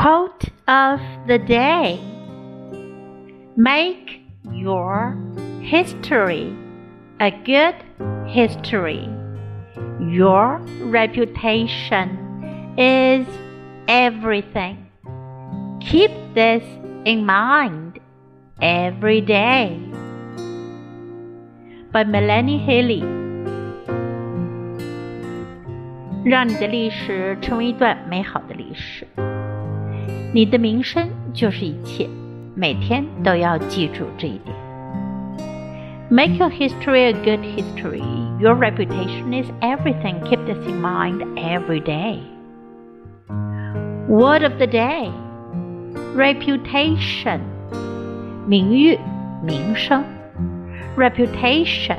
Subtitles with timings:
[0.00, 2.00] Quote of the day
[3.56, 4.20] Make
[4.52, 5.16] your
[5.62, 6.54] history
[7.20, 7.74] a good
[8.28, 9.08] history.
[10.00, 13.26] Your reputation is
[13.88, 14.86] everything.
[15.80, 16.62] Keep this
[17.04, 17.98] in mind
[18.60, 19.80] every day.
[21.92, 23.16] By Melanie Haley.
[26.24, 29.06] 让你的历史成为一段美好的历史。
[30.32, 32.08] 你的名声就是一切，
[32.54, 34.56] 每天都要记住这一点。
[36.08, 38.02] Make your history a good history.
[38.38, 40.20] Your reputation is everything.
[40.24, 42.20] Keep this in mind every day.
[44.08, 45.10] Word of the day
[46.14, 47.40] reputation
[48.46, 48.98] 名誉、
[49.42, 50.04] 名声
[50.96, 51.98] reputation